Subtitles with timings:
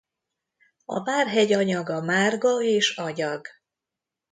[0.85, 3.47] A Várhegy anyaga márga és agyag.